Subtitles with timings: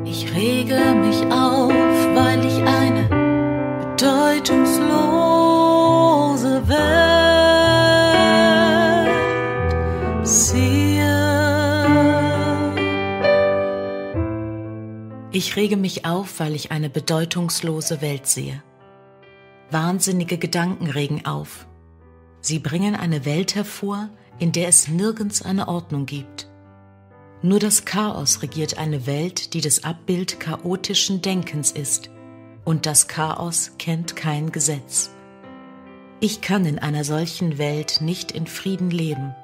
[0.05, 1.86] Ich rege mich auf,
[15.33, 18.63] Ich rege mich auf, weil ich eine bedeutungslose Welt sehe.
[19.71, 21.67] Wahnsinnige Gedanken regen auf.
[22.41, 26.49] Sie bringen eine Welt hervor, in der es nirgends eine Ordnung gibt.
[27.43, 32.11] Nur das Chaos regiert eine Welt, die das Abbild chaotischen Denkens ist,
[32.65, 35.11] und das Chaos kennt kein Gesetz.
[36.21, 39.35] Ich kann in einer solchen Welt nicht in Frieden leben.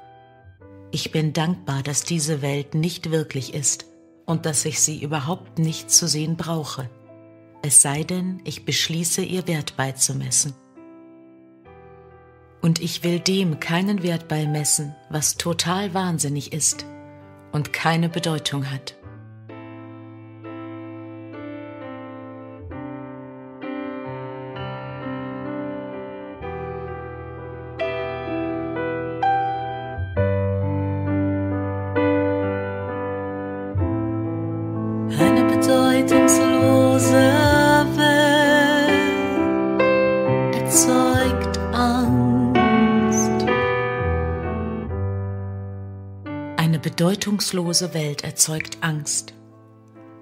[0.95, 3.87] Ich bin dankbar, dass diese Welt nicht wirklich ist
[4.27, 6.87] und dass ich sie überhaupt nicht zu sehen brauche,
[7.63, 10.53] es sei denn, ich beschließe ihr Wert beizumessen.
[12.61, 16.85] Und ich will dem keinen Wert beimessen, was total wahnsinnig ist
[17.53, 18.93] und keine Bedeutung hat.
[36.03, 37.15] Bedeutungslose
[37.95, 38.43] Welt
[40.53, 43.45] erzeugt Angst.
[46.57, 49.33] Eine bedeutungslose Welt erzeugt Angst.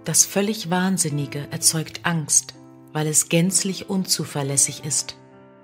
[0.03, 2.53] Das völlig Wahnsinnige erzeugt Angst,
[2.93, 5.15] weil es gänzlich unzuverlässig ist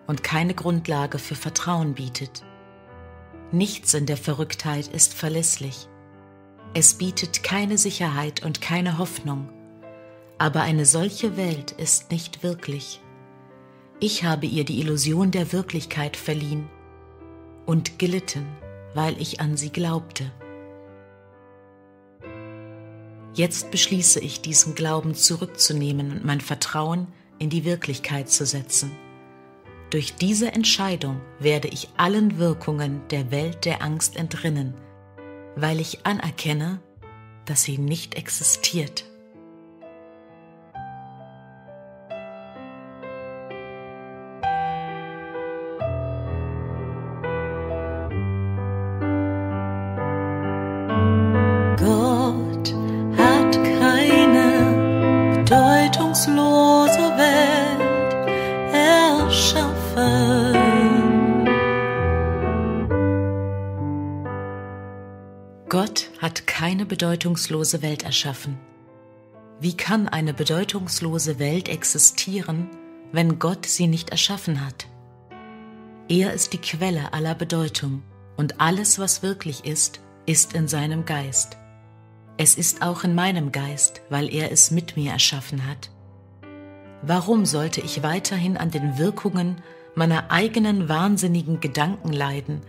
[0.08, 2.44] und keine Grundlage für Vertrauen bietet.
[3.52, 5.88] Nichts in der Verrücktheit ist verlässlich.
[6.74, 9.50] Es bietet keine Sicherheit und keine Hoffnung.
[10.38, 13.02] Aber eine solche Welt ist nicht wirklich.
[14.00, 16.70] Ich habe ihr die Illusion der Wirklichkeit verliehen
[17.66, 18.46] und gelitten,
[18.94, 20.32] weil ich an sie glaubte.
[23.34, 27.08] Jetzt beschließe ich, diesen Glauben zurückzunehmen und mein Vertrauen
[27.40, 28.92] in die Wirklichkeit zu setzen.
[29.90, 34.74] Durch diese Entscheidung werde ich allen Wirkungen der Welt der Angst entrinnen,
[35.56, 36.82] weil ich anerkenne,
[37.46, 39.06] dass sie nicht existiert.
[65.98, 68.60] Gott hat keine bedeutungslose Welt erschaffen.
[69.60, 72.70] Wie kann eine bedeutungslose Welt existieren,
[73.12, 74.88] wenn Gott sie nicht erschaffen hat?
[76.08, 78.04] Er ist die Quelle aller Bedeutung
[78.36, 81.58] und alles, was wirklich ist, ist in seinem Geist.
[82.38, 85.90] Es ist auch in meinem Geist, weil er es mit mir erschaffen hat.
[87.02, 89.64] Warum sollte ich weiterhin an den Wirkungen
[89.96, 92.62] meiner eigenen wahnsinnigen Gedanken leiden,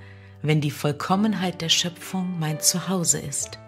[0.42, 3.58] wenn die Vollkommenheit der Schöpfung mein Zuhause ist?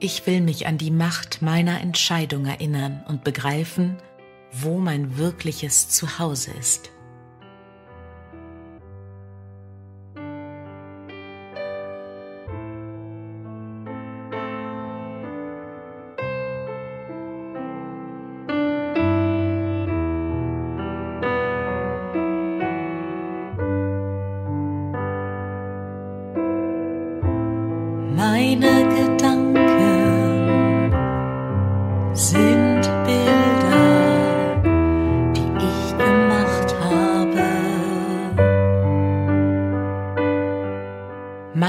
[0.00, 3.96] Ich will mich an die Macht meiner Entscheidung erinnern und begreifen,
[4.52, 6.90] wo mein wirkliches Zuhause ist.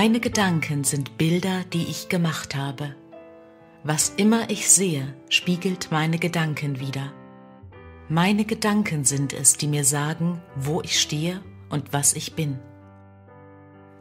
[0.02, 2.96] Meine Gedanken sind Bilder, die ich gemacht habe.
[3.84, 7.12] Was immer ich sehe, spiegelt meine Gedanken wider.
[8.08, 12.60] Meine Gedanken sind es, die mir sagen, wo ich stehe und was ich bin.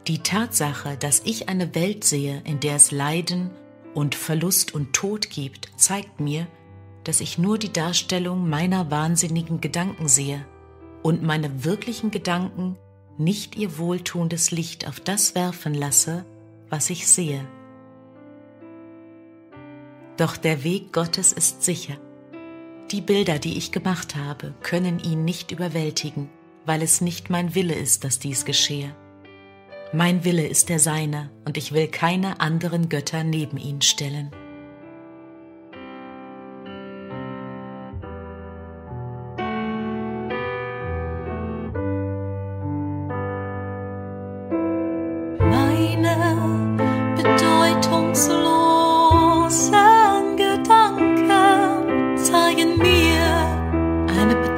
[0.07, 3.51] Die Tatsache, dass ich eine Welt sehe, in der es Leiden
[3.93, 6.47] und Verlust und Tod gibt, zeigt mir,
[7.03, 10.45] dass ich nur die Darstellung meiner wahnsinnigen Gedanken sehe
[11.03, 12.77] und meine wirklichen Gedanken
[13.19, 16.25] nicht ihr wohltuendes Licht auf das werfen lasse,
[16.69, 17.45] was ich sehe.
[20.15, 21.97] Doch der Weg Gottes ist sicher.
[22.91, 26.29] Die Bilder, die ich gemacht habe, können ihn nicht überwältigen,
[26.65, 28.95] weil es nicht mein Wille ist, dass dies geschehe.
[29.91, 34.31] Mein Wille ist der seine, und ich will keine anderen Götter neben ihn stellen.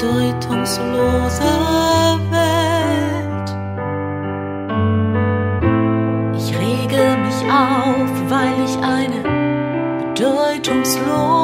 [0.01, 1.51] Bedeutungslose
[2.31, 3.50] Welt.
[6.36, 9.21] Ich rege mich auf, weil ich eine
[10.13, 11.40] bedeutungslose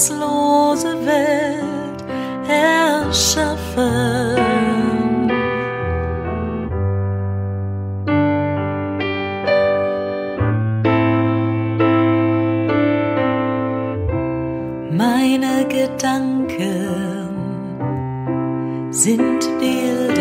[0.00, 2.04] bedeutungslose Welt
[2.48, 3.90] erschaffen.
[14.96, 17.28] Meine Gedanken
[18.90, 20.19] sind Bilder,